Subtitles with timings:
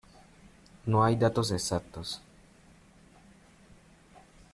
[0.87, 2.19] No hay datos exactos.